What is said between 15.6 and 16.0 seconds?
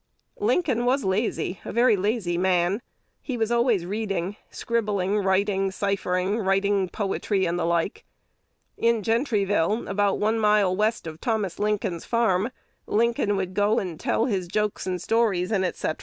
&c.